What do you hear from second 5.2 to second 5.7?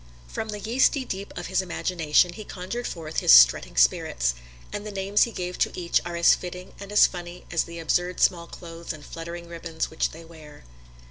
he gave